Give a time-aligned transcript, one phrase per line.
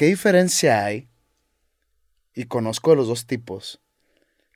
[0.00, 1.10] ¿qué diferencia hay?
[2.34, 3.82] Y conozco de los dos tipos.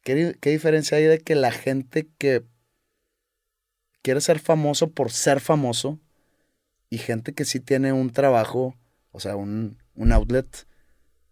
[0.02, 2.46] ¿Qué, ¿Qué diferencia hay de que la gente que
[4.00, 6.00] quiere ser famoso por ser famoso
[6.88, 8.74] y gente que sí tiene un trabajo,
[9.12, 10.66] o sea, un, un outlet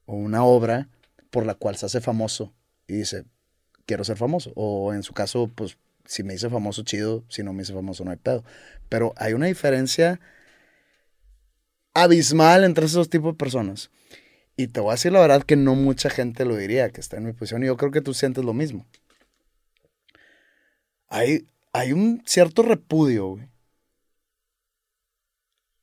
[0.04, 0.90] o una obra
[1.30, 2.52] por la cual se hace famoso
[2.86, 3.24] y dice,
[3.86, 4.52] quiero ser famoso.
[4.56, 8.04] O en su caso, pues si me hice famoso, chido, si no me hice famoso,
[8.04, 8.44] no hay pedo.
[8.90, 10.20] Pero hay una diferencia
[11.94, 13.90] abismal entre esos tipos de personas.
[14.56, 17.16] Y te voy a decir la verdad que no mucha gente lo diría que está
[17.16, 18.86] en mi posición y yo creo que tú sientes lo mismo.
[21.08, 23.38] Hay, hay un cierto repudio,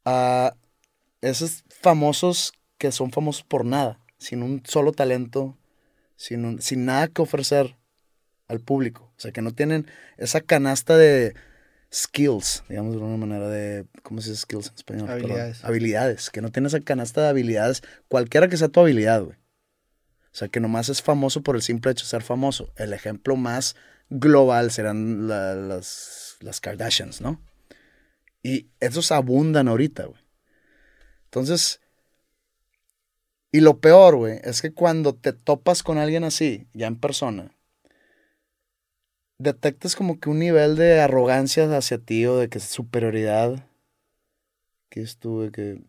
[0.05, 0.55] a
[1.21, 5.57] esos famosos que son famosos por nada, sin un solo talento,
[6.15, 7.77] sin, sin nada que ofrecer
[8.47, 9.11] al público.
[9.17, 11.35] O sea, que no tienen esa canasta de
[11.91, 15.07] skills, digamos de alguna manera de, ¿cómo se dice skills en español?
[15.07, 15.23] Perdón.
[15.31, 15.63] Habilidades.
[15.65, 19.37] Habilidades, que no tiene esa canasta de habilidades, cualquiera que sea tu habilidad, güey.
[20.31, 22.71] O sea, que nomás es famoso por el simple hecho de ser famoso.
[22.75, 23.75] El ejemplo más
[24.09, 27.41] global serán la- las, las Kardashians, ¿no?
[28.43, 30.21] Y esos abundan ahorita, güey.
[31.25, 31.81] Entonces,
[33.51, 37.55] y lo peor, güey, es que cuando te topas con alguien así, ya en persona,
[39.39, 43.65] detectas como que un nivel de arrogancia hacia ti o de que superioridad.
[44.89, 45.81] Que estuve que.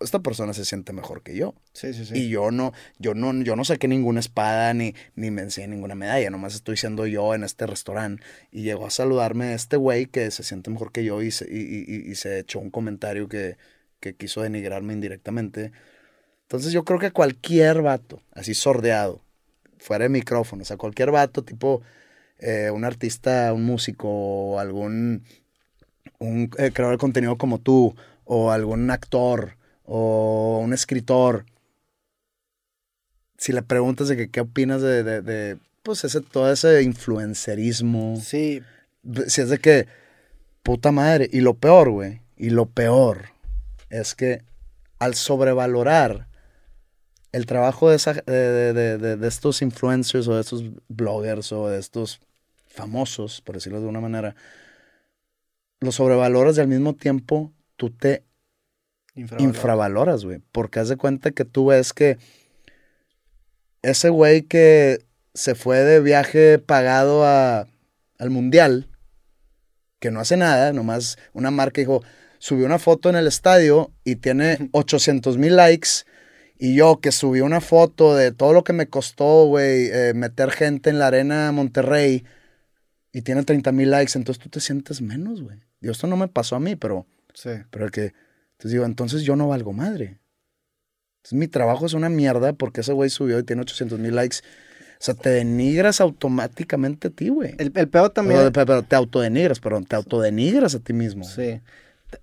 [0.00, 1.54] Esta persona se siente mejor que yo.
[1.72, 2.14] Sí, sí, sí.
[2.14, 5.94] Y yo no, yo no, yo no saqué ninguna espada ni, ni me enseñé ninguna
[5.94, 8.22] medalla, nomás estoy siendo yo en este restaurante.
[8.50, 12.10] Y llegó a saludarme este güey que se siente mejor que yo y se, y,
[12.10, 13.56] y- se echó un comentario que,
[14.00, 15.72] que quiso denigrarme indirectamente.
[16.42, 19.22] Entonces yo creo que cualquier vato, así sordeado,
[19.78, 21.82] fuera de micrófono, o sea, cualquier vato, tipo
[22.38, 25.24] eh, un artista, un músico, algún
[26.18, 31.44] un eh, creador de contenido como tú, o algún actor, o un escritor,
[33.36, 38.16] si le preguntas de que qué opinas de, de, de, pues ese, todo ese influencerismo,
[38.16, 38.62] Sí,
[39.26, 39.86] si es de que,
[40.62, 43.26] puta madre, y lo peor, güey, y lo peor
[43.90, 44.42] es que
[44.98, 46.26] al sobrevalorar
[47.34, 51.50] el trabajo de, esa- de, de- de- de- de estos influencers o de estos bloggers
[51.52, 52.20] o de estos
[52.68, 54.36] famosos, por decirlo de una manera,
[55.80, 58.24] los sobrevaloras y al mismo tiempo tú te
[59.16, 59.48] infravalorado.
[59.50, 60.40] infravaloras, güey.
[60.52, 62.18] Porque haz de cuenta que tú ves que
[63.82, 67.66] ese güey que se fue de viaje pagado a,
[68.18, 68.88] al mundial,
[69.98, 72.02] que no hace nada, nomás una marca dijo,
[72.38, 76.04] subió una foto en el estadio y tiene 800 mil likes.
[76.56, 80.50] Y yo que subí una foto de todo lo que me costó, güey, eh, meter
[80.50, 82.24] gente en la arena Monterrey
[83.12, 85.58] y tiene 30 mil likes, entonces tú te sientes menos, güey.
[85.80, 87.50] Y esto no me pasó a mí, pero Sí.
[87.70, 88.12] pero el que.
[88.52, 90.20] Entonces digo, entonces yo no valgo madre.
[91.18, 94.38] Entonces mi trabajo es una mierda porque ese güey subió y tiene 800 mil likes.
[95.00, 97.54] O sea, te denigras automáticamente a ti, güey.
[97.58, 98.38] El, el peor también.
[98.52, 101.24] Pero, pero te autodenigras, perdón, te autodenigras a ti mismo.
[101.24, 101.60] Sí.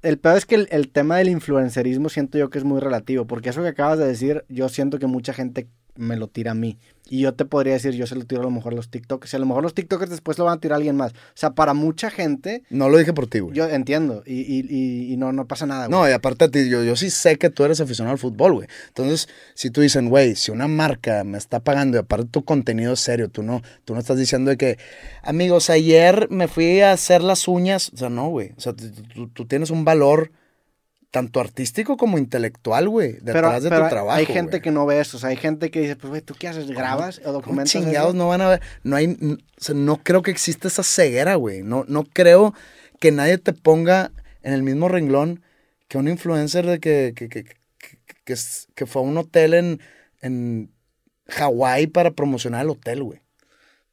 [0.01, 3.49] El peor es que el, tema del influencerismo siento yo que es muy relativo, porque
[3.49, 6.77] eso que acabas de decir, yo siento que mucha gente me lo tira a mí.
[7.09, 9.33] Y yo te podría decir, yo se lo tiro a lo mejor a los TikTokers,
[9.33, 11.11] y a lo mejor los TikTokers después lo van a tirar a alguien más.
[11.11, 13.53] O sea, para mucha gente, No lo dije por ti, güey.
[13.53, 15.99] yo entiendo, y, y, y, y no, no pasa nada, güey.
[15.99, 18.53] No, y aparte a ti, yo, yo sí sé que tú eres aficionado al fútbol,
[18.53, 18.67] güey.
[18.87, 22.93] Entonces, si tú dicen, güey, si una marca me está pagando y aparte tu contenido
[22.93, 24.77] es serio, tú no, tú no estás diciendo de que,
[25.23, 27.91] amigos, ayer me fui a hacer las uñas.
[27.93, 28.53] O sea, no, güey.
[28.55, 30.31] O sea, tú, tú- tú tienes un valor
[31.11, 34.17] tanto artístico como intelectual, güey, detrás de tu trabajo.
[34.17, 36.35] hay gente que no ve eso, o sea, hay gente que dice, pues, güey, ¿tú
[36.39, 36.67] qué haces?
[36.71, 38.17] ¿Grabas o ¿Cómo documentas chingados eso?
[38.17, 38.61] no van a ver?
[38.83, 41.63] No hay, n- o sea, no creo que exista esa ceguera, güey.
[41.63, 42.53] No, no creo
[42.99, 44.11] que nadie te ponga
[44.41, 45.43] en el mismo renglón
[45.89, 48.35] que un influencer de que, que, que, que,
[48.75, 49.81] que fue a un hotel en,
[50.21, 50.71] en
[51.27, 53.19] Hawái para promocionar el hotel, güey.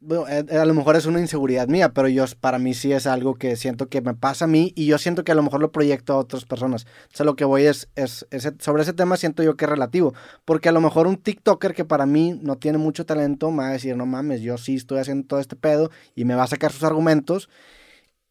[0.00, 3.06] Bueno, eh, a lo mejor es una inseguridad mía, pero yo para mí sí es
[3.08, 5.60] algo que siento que me pasa a mí y yo siento que a lo mejor
[5.60, 6.84] lo proyecto a otras personas.
[7.12, 8.24] O sea, lo que voy es, es
[8.60, 10.14] sobre ese tema siento yo que es relativo,
[10.44, 13.70] porque a lo mejor un TikToker que para mí no tiene mucho talento me va
[13.70, 16.48] a decir, no mames, yo sí estoy haciendo todo este pedo y me va a
[16.48, 17.48] sacar sus argumentos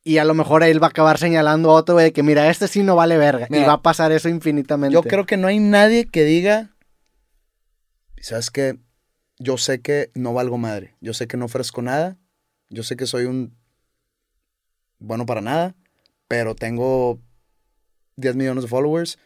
[0.06, 2.50] y a lo mejor él va a acabar señalando a otro güey de que mira,
[2.50, 4.94] este sí no vale verga y va a pasar eso infinitamente.
[4.94, 6.69] Yo creo que no hay nadie que diga,
[8.21, 8.77] ¿sabes qué?
[9.39, 10.95] Yo sé que no valgo madre.
[11.01, 12.18] Yo sé que no ofrezco nada.
[12.69, 13.56] Yo sé que soy un
[15.00, 15.75] bueno para nada.
[16.28, 17.19] Pero tengo
[18.16, 19.18] 10 millones de followers.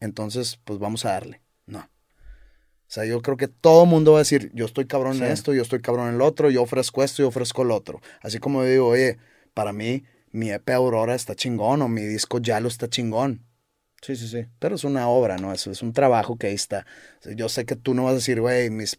[0.00, 1.40] Entonces, pues vamos a darle.
[1.66, 1.78] No.
[1.78, 5.32] O sea, yo creo que todo mundo va a decir, yo estoy cabrón en Sí.
[5.32, 8.02] esto, yo estoy cabrón en el otro, yo ofrezco esto, yo ofrezco lo otro.
[8.20, 9.16] Así como digo, oye,
[9.54, 13.46] para mí, mi EP Aurora está chingón o mi disco Yalo está chingón.
[14.02, 14.46] Sí, sí, sí.
[14.58, 15.52] Pero es una obra, ¿no?
[15.54, 16.84] Eso es un trabajo que ahí está.
[17.20, 18.98] O sea, yo sé que tú no vas a decir, güey, mis,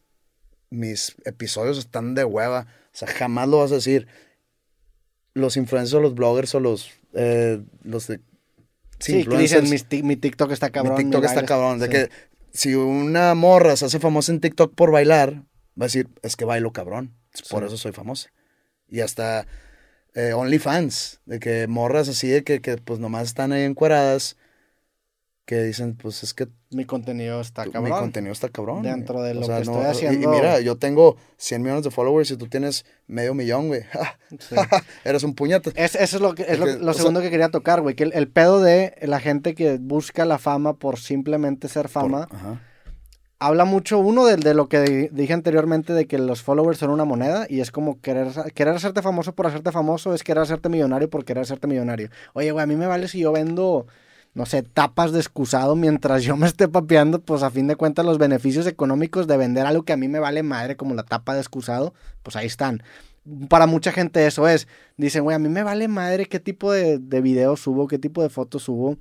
[0.74, 2.68] mis episodios están de hueva.
[2.94, 4.08] O sea, jamás lo vas a decir.
[5.34, 8.20] Los influencers o los bloggers o los, eh, los de...
[9.00, 10.96] Sí, que dicen, mi, ti- mi TikTok está cabrón.
[10.98, 11.80] mi TikTok mi está cabrón.
[11.80, 11.92] De sí.
[11.92, 12.10] que
[12.52, 15.34] si una morra se hace famosa en TikTok por bailar,
[15.80, 17.16] va a decir, es que bailo cabrón.
[17.50, 17.68] Por Sí.
[17.68, 18.30] eso soy famosa.
[18.88, 19.48] Y hasta
[20.14, 24.38] eh, OnlyFans, de que morras así de que, que pues nomás están ahí encueradas,
[25.46, 27.84] que dicen, pues es que Mi contenido está cabrón.
[27.84, 28.82] mi contenido está cabrón.
[28.84, 30.32] Dentro de O lo sea, que no- estoy haciendo.
[30.34, 33.82] Y, mira, yo tengo 100 millones de followers y tú tienes medio millón, güey.
[34.40, 34.56] Sí.
[35.06, 35.72] Eres un puñete.
[35.76, 37.96] Es, eso es lo, que, es lo, lo sea- segundo que quería tocar, güey.
[37.96, 42.28] Que el, el pedo de la gente que busca la fama por simplemente ser fama,
[42.28, 42.62] Por- ajá.
[43.40, 46.90] habla mucho, uno, de, de lo que di- dije anteriormente, de que los followers son
[46.90, 50.70] una moneda y es como querer, querer hacerte famoso por hacerte famoso, es querer hacerte
[50.70, 52.10] millonario por querer hacerte millonario.
[52.34, 53.86] Oye, güey, a mí me vale si yo vendo,
[54.34, 58.06] no sé, tapas de excusado mientras yo me esté papeando, pues a fin de cuentas
[58.06, 61.34] los beneficios económicos de vender algo que a mí me vale madre, como la tapa
[61.34, 61.94] de excusado,
[62.24, 62.84] pues ahí están.
[63.48, 64.68] Para mucha gente eso es.
[64.98, 68.22] Dicen, güey, a mí me vale madre qué tipo de, de videos subo, qué tipo
[68.22, 68.98] de fotos subo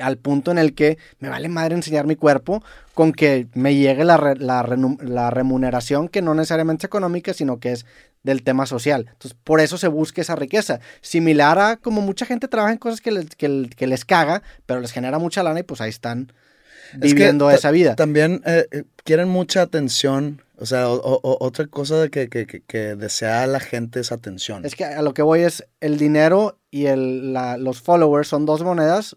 [0.00, 2.62] al punto en el que me vale madre enseñar mi cuerpo
[2.94, 4.62] con que me llegue la, re- la,
[5.00, 7.86] la remuneración que no necesariamente es económica, sino que es
[8.22, 9.06] del tema social.
[9.12, 10.80] Entonces, por eso se busca esa riqueza.
[11.00, 14.80] Similar a como mucha gente trabaja en cosas que les, que, que les caga, pero
[14.80, 16.32] les genera mucha lana y pues ahí están
[16.94, 17.96] Es que viviendo esa vida.
[17.96, 20.42] También eh, eh, quieren mucha atención.
[20.58, 24.66] O sea, o- o- otra cosa que, que, que desea la gente es atención.
[24.66, 28.44] Es que a lo que voy es el dinero y el, la- los followers son
[28.44, 29.16] dos monedas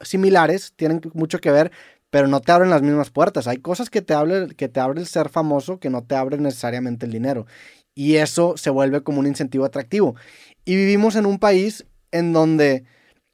[0.00, 1.70] similares, tienen mucho que ver,
[2.10, 3.46] pero no te abren las mismas puertas.
[3.46, 6.42] Hay cosas que te abre, que te abre el ser famoso que no te abren
[6.42, 7.46] necesariamente el dinero.
[7.94, 10.16] Y eso se vuelve como un incentivo atractivo.
[10.64, 12.84] Y vivimos en un país en donde,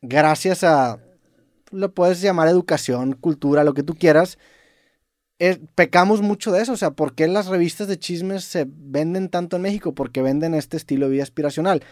[0.02, 0.98] gracias a,
[1.70, 4.38] lo puedes llamar educación, cultura, lo que tú quieras,
[5.38, 6.72] eh, pecamos mucho de eso.
[6.72, 9.94] O sea, ¿por qué las revistas de chismes se venden tanto en México?
[9.94, 11.82] Porque venden este estilo de vida aspiracional.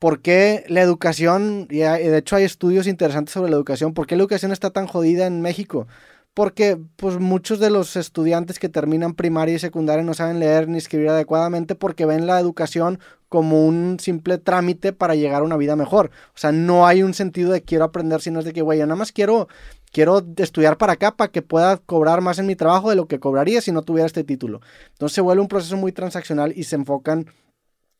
[0.00, 4.16] ¿Por qué la educación, y de hecho hay estudios interesantes sobre la educación, ¿por qué
[4.16, 5.86] la educación está tan jodida en México?
[6.32, 10.78] Porque pues muchos de los estudiantes que terminan primaria y secundaria no saben leer ni
[10.78, 12.98] escribir adecuadamente porque ven la educación
[13.28, 16.10] como un simple trámite para llegar a una vida mejor.
[16.34, 18.86] O sea, no hay un sentido de quiero aprender, sino es de que, güey, yo
[18.86, 19.48] nada más quiero,
[19.92, 23.20] quiero estudiar para acá para que pueda cobrar más en mi trabajo de lo que
[23.20, 24.62] cobraría si no tuviera este título.
[24.92, 27.26] Entonces se vuelve un proceso muy transaccional y se enfocan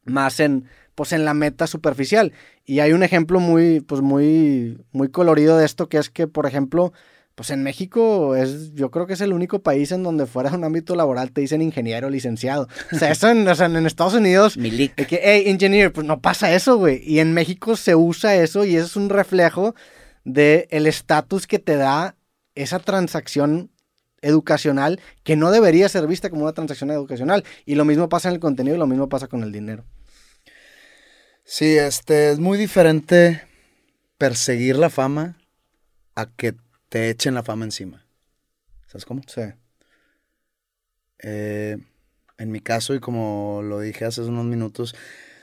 [0.05, 2.33] más en pues en la meta superficial.
[2.67, 6.47] Y hay un ejemplo muy pues muy muy colorido de esto que es que por
[6.47, 6.93] ejemplo
[7.35, 10.57] pues en México es yo creo que es el único país en donde fuera de
[10.57, 12.69] un ámbito laboral te dicen ingeniero licenciado.
[12.93, 14.95] O sea eso en, o sea, en Estados Unidos Milik.
[14.97, 17.01] de que hey engineer pues no pasa eso güey.
[17.05, 19.75] Y en México se usa eso y eso es un reflejo
[20.25, 22.17] de el estatus que te da
[22.55, 23.71] esa transacción
[24.23, 28.35] educacional que no debería ser vista como una transacción educacional y lo mismo pasa en
[28.35, 29.85] el contenido y lo mismo pasa con el dinero
[31.53, 33.43] Sí, este, es muy diferente
[34.19, 35.37] perseguir la fama
[36.15, 36.55] a que
[36.89, 38.07] te echen la fama encima.
[38.87, 39.23] ¿Sabes cómo?
[39.27, 39.41] sí
[41.19, 41.77] Eh,
[42.39, 44.95] en mi caso, y como lo dije hace unos minutos,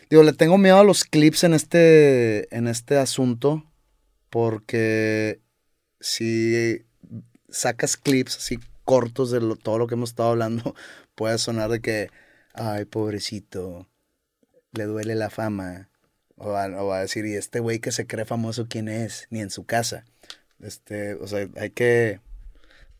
[0.09, 3.65] digo, le tengo miedo a los clips en este, en este asunto,
[4.29, 5.41] porque
[5.99, 6.85] si
[7.49, 10.75] sacas clips así cortos de lo- todo lo que hemos estado hablando,
[11.15, 12.09] puede sonar de que,
[12.53, 13.87] ay, pobrecito,
[14.71, 15.89] le duele la fama.
[16.39, 19.27] O va, o va a decir, y este güey que se cree famoso, ¿quién es?
[19.31, 20.05] Ni en su casa.
[20.59, 22.19] Este, o sea, hay que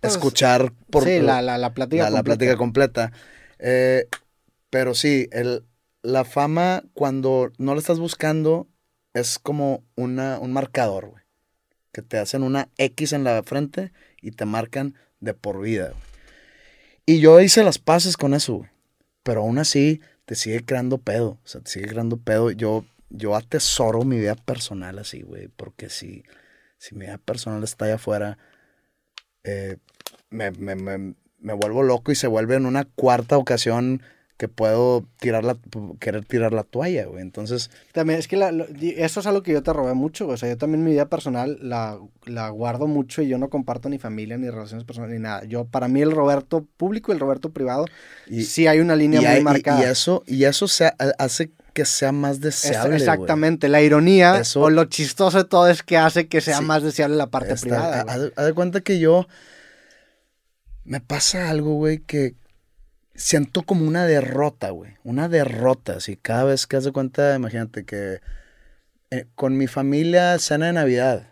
[0.01, 2.36] Pues, escuchar por sí, la, la, la plática la, la completa.
[2.36, 3.12] plática completa.
[3.60, 4.07] Eh,
[4.69, 5.65] pero sí, el,
[6.01, 8.67] la fama cuando no la estás buscando
[9.13, 11.24] es como una, un marcador, güey.
[11.98, 15.94] Que te hacen una X en la frente y te marcan de por vida.
[17.08, 18.68] Y yo hice las paces con eso.
[19.24, 21.39] Pero aún así te sigue creando pedo.
[21.44, 22.51] O sea, te sigue creando pedo.
[22.51, 25.48] Yo, yo atesoro mi vida personal así, güey.
[25.48, 26.24] Porque si,
[26.77, 28.38] si mi vida personal está allá afuera,
[29.44, 29.77] eh,
[30.30, 34.04] me, me, me vuelvo loco y se vuelve en una cuarta ocasión
[34.38, 35.58] que puedo tirar la,
[36.00, 37.24] querer tirar la toalla, güey.
[37.24, 40.25] Entonces, También es que la- lo- y eso es algo que yo te robé mucho,
[40.25, 40.36] güey.
[40.36, 43.89] o sea, yo también mi vida personal la, la guardo mucho y yo no comparto
[43.89, 45.44] ni familia, ni relaciones personales, ni nada.
[45.46, 47.86] Yo, para mí, el Roberto público y el Roberto privado,
[48.27, 49.82] y, sí hay una línea y muy hay- marcada.
[49.82, 52.96] y eso, y eso se, hace que sea más Es- deseable.
[52.96, 56.63] exactamente, la ironía Eso- o lo chistoso de todo es que hace que sea Sí.
[56.65, 58.01] más deseable la parte privada.
[58.08, 59.27] haz de cuenta que yo
[60.84, 62.36] me pasa algo, güey, que
[63.17, 64.95] siento como una derrota, güey.
[65.03, 68.21] Una derrota, así cada vez que haz de cuenta, imagínate que
[69.12, 71.27] eh, con mi familia cena de Navidad.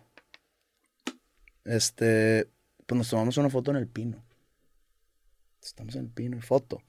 [1.65, 2.50] este,
[2.86, 4.24] pues nos tomamos una foto en el pino.
[5.63, 6.82] Estamos en el pino y foto.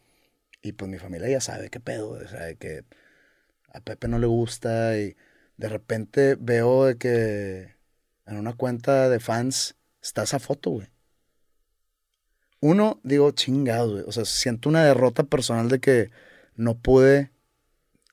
[0.63, 2.85] Y pues mi familia ya sabe qué pedo, sea, de que
[3.73, 5.17] a Pepe no le gusta y
[5.57, 7.77] de repente veo de que
[8.27, 10.89] en una cuenta de fans está esa foto, güey.
[12.61, 14.05] Uno, digo, chingado, güey.
[14.07, 16.11] O sea, siento una derrota personal de que
[16.55, 17.31] no pude.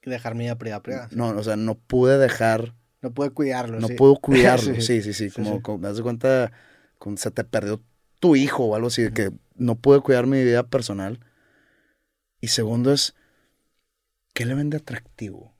[0.06, 2.74] Dejar mi vida privada, No, o sea, no pude dejar.
[3.02, 3.80] No pude cuidarlo.
[3.80, 4.76] No puedo cuidarlo.
[4.82, 5.30] sí, sí, sí.
[5.30, 6.52] Como, como me das cuenta,
[6.98, 7.82] como se te perdió
[8.20, 11.20] tu hijo o algo así, de que no pude cuidar mi vida personal.
[12.42, 13.16] Y segundo es,
[14.34, 15.54] ¿qué le vende atractivo?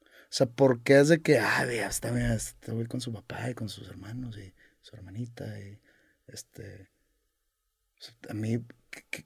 [0.00, 3.54] O sea, ¿por qué es de que, ah, vea, está, está con su papá y
[3.54, 5.80] con sus hermanos y su hermanita y
[6.26, 6.88] este...
[8.28, 8.62] A mí,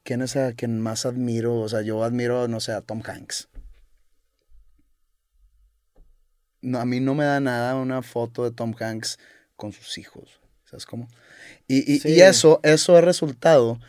[0.04, 1.56] ¿quién es a quien más admiro?
[1.56, 3.48] O sea, yo admiro, no sé, a Tom Hanks.
[6.60, 9.18] No, a mí no me da nada una foto de Tom Hanks
[9.56, 10.40] con sus hijos.
[10.64, 11.08] ¿Sabes cómo?
[11.66, 13.80] Y, y, y eso, eso es resultado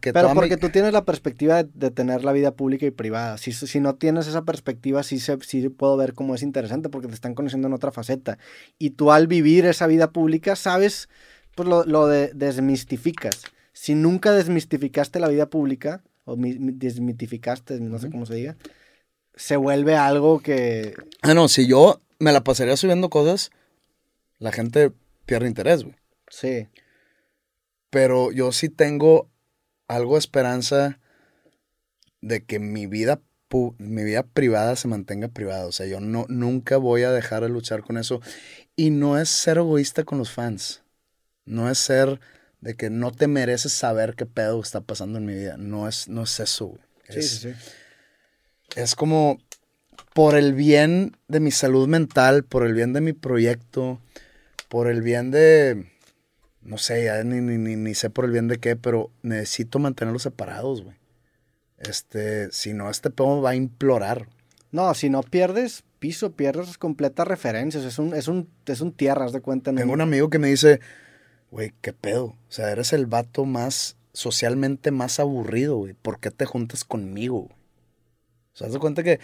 [0.00, 3.38] pero porque tú tienes la perspectiva de, tener la vida pública y privada.
[3.38, 7.08] Si, si no tienes esa perspectiva, sí, se, sí puedo ver cómo es interesante porque
[7.08, 8.38] te están conociendo en otra faceta.
[8.78, 11.08] Y tú al vivir esa vida pública, sabes,
[11.54, 13.42] pues lo, lo de, desmistificas.
[13.72, 18.56] Si nunca desmistificaste la vida pública, o desmitificaste, no sé cómo se diga,
[19.34, 20.94] se vuelve algo que...
[21.22, 23.50] Ah, no, si yo me la pasaría subiendo cosas,
[24.38, 24.92] la gente
[25.26, 25.96] pierde interés, güey.
[26.28, 26.68] Sí.
[27.90, 29.28] Pero yo sí tengo
[29.88, 30.98] algo de esperanza
[32.20, 33.20] de que mi vida,
[33.78, 35.66] mi vida privada se mantenga privada.
[35.66, 38.20] O sea, yo no, nunca voy a dejar de luchar con eso.
[38.76, 40.83] Y no es ser egoísta con los fans.
[41.44, 42.20] No es ser
[42.60, 45.56] de que no te mereces saber qué pedo está pasando en mi vida.
[45.58, 47.70] No es, no es eso, Es, sí, sí.
[48.76, 49.38] es como
[50.14, 54.00] por el bien de mi salud mental, por el bien de mi proyecto,
[54.68, 55.86] por el bien de
[56.64, 60.22] no sé, ya ni, ni, ni, sé por el bien de qué, pero necesito mantenerlos
[60.22, 60.96] separados, güey.
[61.78, 64.28] Este, si no, este pedo va a implorar.
[64.70, 67.84] No, si no pierdes piso, pierdes completas referencias.
[67.84, 69.72] Es un, es un, es un tierra, de cuenta.
[69.74, 70.80] Tengo un amigo que me dice,
[71.54, 72.24] güey, qué pedo.
[72.24, 75.94] O sea, eres el vato más, socialmente más aburrido, güey.
[75.94, 77.42] ¿Por qué te juntas conmigo?
[77.42, 79.20] O sea, haz de cuenta que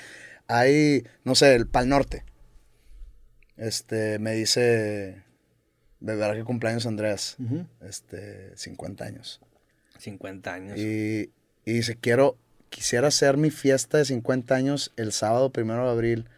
[0.46, 2.24] hay, no sé, el Pal Norte.
[3.56, 5.24] Este, me dice,
[5.98, 7.36] de verdad que cumpleaños Andrés,
[7.80, 9.40] este, 50 años.
[9.98, 10.78] 50 años.
[10.78, 11.32] Y,
[11.64, 16.28] y dice, quiero, quisiera hacer mi fiesta de 50 años el sábado primero de abril,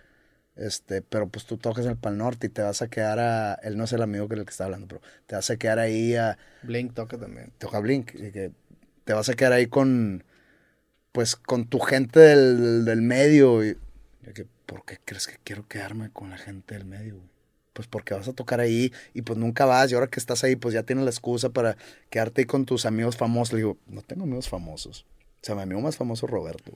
[0.57, 3.55] este, pero pues tú tocas en el Pal Norte y te vas a quedar a,
[3.63, 5.79] él no es el amigo que el que está hablando, pero te vas a quedar
[5.79, 6.39] ahí a...
[6.63, 7.53] Blink toca también.
[7.59, 8.53] Toca Blink, y que
[9.05, 10.25] te vas a quedar ahí con,
[11.13, 13.65] pues, con tu gente del, del medio.
[13.65, 13.79] Y,
[14.35, 17.21] que, ¿por qué crees que quiero quedarme con la gente del medio,
[17.73, 20.57] pues porque vas a tocar ahí y pues nunca vas y ahora que estás ahí
[20.57, 21.77] pues ya tienes la excusa para
[22.11, 23.55] quedarte ahí con tus amigos famosos.
[23.55, 25.07] Le digo, no tengo amigos famosos.
[25.41, 26.73] O sea, mi amigo más famoso es Roberto.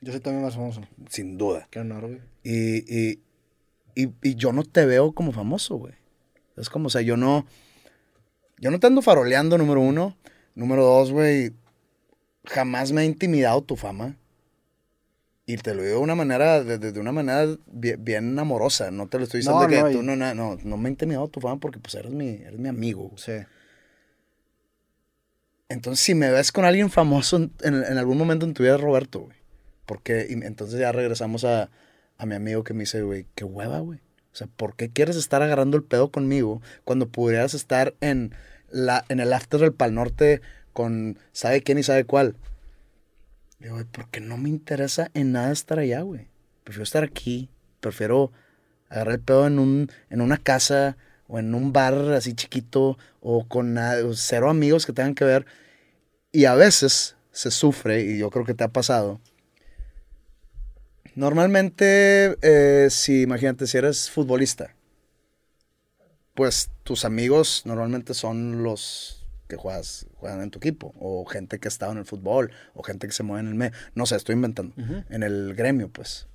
[0.00, 0.82] Yo soy también más famoso.
[1.08, 1.68] Sin duda.
[1.70, 2.20] Qué honor, güey.
[2.42, 3.20] Y, y,
[3.94, 5.94] y, y, yo no te veo como famoso, güey.
[6.56, 7.46] Es como, o sea, yo no...
[8.58, 10.16] Yo no te ando faroleando, número uno.
[10.54, 11.52] Número dos, güey,
[12.46, 14.16] jamás me ha intimidado tu fama.
[15.44, 18.90] Y te lo digo de una manera, de, una manera bien, amorosa.
[18.90, 21.40] No te lo estoy diciendo que tú no, no, no, no me he intimidado tu
[21.40, 23.12] fama porque pues eres mi, eres mi amigo.
[23.16, 23.32] Sí.
[25.68, 29.20] Entonces, si me ves con alguien famoso en, en, algún momento en tu vida, Roberto,
[29.20, 29.36] güey.
[29.86, 31.70] Porque entonces ya regresamos a,
[32.18, 34.00] a mi amigo que me dice, güey, qué hueva, güey.
[34.32, 38.34] O sea, ¿por qué quieres estar agarrando el pedo conmigo cuando pudieras estar en,
[38.70, 40.42] la, en el after del Pal Norte
[40.74, 42.36] con sabe quién y sabe cuál?
[43.58, 46.28] Digo, porque no me interesa en nada estar allá, güey.
[46.64, 47.48] Prefiero estar aquí.
[47.80, 48.32] Prefiero
[48.88, 50.96] agarrar el pedo en, un, en una casa
[51.28, 53.78] o en un bar así chiquito o con
[54.14, 55.46] cero amigos que tengan que ver.
[56.32, 59.20] Y a veces se sufre, y yo creo que te ha pasado.
[61.16, 64.76] Normalmente, eh, si imagínate, si eres futbolista,
[66.34, 71.68] pues tus amigos normalmente son los que juegas, juegan en tu equipo, o gente que
[71.68, 73.72] ha estado en el fútbol, o gente que se mueve en el medio.
[73.94, 74.74] No sé, estoy inventando.
[75.08, 76.26] En el gremio, pues.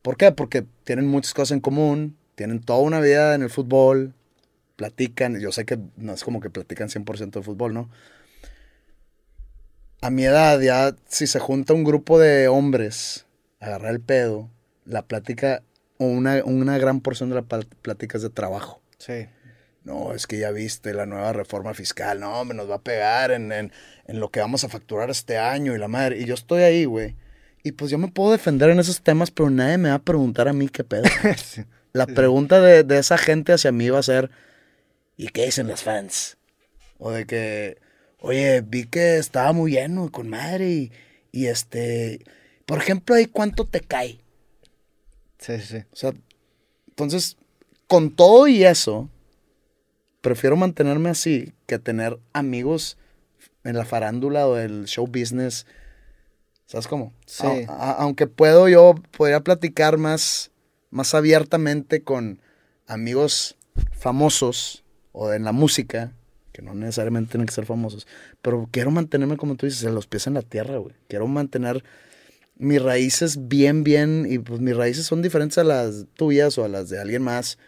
[0.00, 0.32] ¿Por qué?
[0.32, 4.14] Porque tienen muchas cosas en común, tienen toda una vida en el fútbol,
[4.76, 5.38] platican.
[5.40, 7.90] Yo sé que no es como que platican 100% de fútbol, ¿no?
[10.00, 13.25] A mi edad, ya si se junta un grupo de hombres
[13.60, 14.50] agarrar el pedo,
[14.84, 15.62] la plática,
[15.98, 18.80] o una, una gran porción de la plática es de trabajo.
[18.98, 19.26] Sí
[19.86, 23.30] no, es que ya viste la nueva reforma fiscal, no, me nos va a pegar
[23.30, 23.72] en, en,
[24.06, 26.18] en, lo que vamos a facturar este año y la madre.
[26.18, 27.14] Y yo estoy ahí, güey.
[27.62, 30.48] Y pues yo me puedo defender en esos temas, pero nadie me va a preguntar
[30.48, 31.04] a mí qué pedo.
[31.92, 34.30] La pregunta de, de, esa gente hacia mí va a ser,
[35.16, 36.36] ¿y qué dicen los fans?
[36.98, 37.78] O de que,
[38.18, 40.92] oye, vi que estaba muy lleno, con madre, y,
[41.32, 42.20] y este,
[42.66, 44.18] por ejemplo, ahí cuánto te cae.
[45.38, 45.76] Sí, sí, sí.
[45.92, 46.12] O sea,
[46.88, 47.36] entonces,
[47.86, 49.08] con todo y eso,
[50.20, 52.96] prefiero mantenerme así que tener amigos
[53.64, 55.66] en la farándula o del show business.
[56.66, 57.12] ¿Sabes cómo?
[57.26, 57.46] Sí.
[57.68, 60.50] A- a- aunque puedo, yo podría platicar más,
[60.90, 62.40] más abiertamente con
[62.88, 63.56] amigos
[63.92, 64.82] famosos
[65.12, 66.12] o en la música,
[66.52, 68.06] que no necesariamente tienen que ser famosos,
[68.42, 70.94] pero quiero mantenerme, como tú dices, en los pies en la tierra, güey.
[71.08, 71.84] Quiero mantener
[72.58, 76.68] mis raíces bien, bien, y pues mis raíces son diferentes a las tuyas o a
[76.68, 77.58] las de alguien más,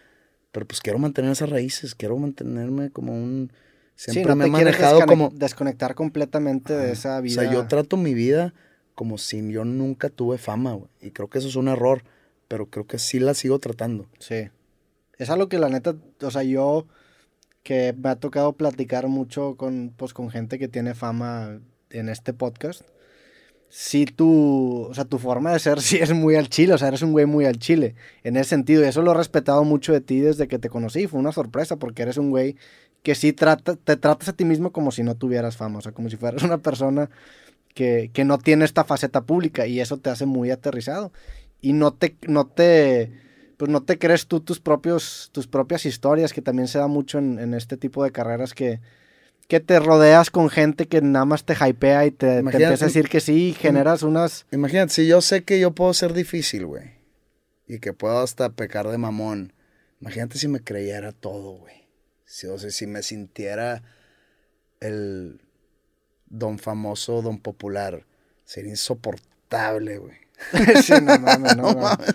[0.53, 3.53] pero pues quiero mantener esas raíces, quiero mantenerme como un...
[3.95, 5.31] Siempre sí, no me he manejado como...
[5.35, 7.43] desconectar completamente de esa O vida.
[7.43, 8.55] sea, yo trato mi vida
[8.95, 10.91] como si yo nunca tuve fama, güey.
[11.01, 12.03] Y creo que eso es un error,
[12.47, 14.09] pero creo que sí la sigo tratando.
[14.19, 14.49] Sí.
[15.19, 16.87] Es algo que la neta, o sea, yo
[17.63, 22.33] que me ha tocado platicar mucho con, pues, con gente que tiene fama en este
[22.33, 22.83] podcast.
[23.71, 26.89] Sí, tu, o sea, tu forma de ser sí es muy al chile, o sea,
[26.89, 29.93] eres un güey muy al chile, en ese sentido, y eso lo he respetado mucho
[29.93, 32.57] de ti desde que te conocí, fue una sorpresa, porque eres un güey
[33.03, 35.93] que sí trata, te tratas a ti mismo como si no tuvieras fama, o sea,
[35.93, 37.11] como si fueras una persona
[37.75, 41.13] que, que no tiene esta faceta pública, y eso te hace muy aterrizado,
[41.61, 43.13] y no te, no te,
[43.59, 47.19] pues no te crees tú tus propios, tus propias historias, que también se da mucho
[47.19, 48.81] en este tipo de carreras que,
[49.49, 52.89] que te rodeas con gente que nada más te hypea y te, te empieza a
[52.89, 54.47] decir que sí, y generas unas...
[54.53, 56.93] Imagínate, si yo sé que yo puedo ser difícil, güey,
[57.67, 59.55] y que puedo hasta pecar de mamón,
[60.01, 61.89] imagínate si me creyera todo, güey.
[62.27, 63.83] Si, o sea, si me sintiera
[64.81, 65.41] el
[66.27, 68.05] don famoso, don popular,
[68.45, 70.17] sería insoportable, güey.
[70.83, 72.15] sí, no mames, no, No mames.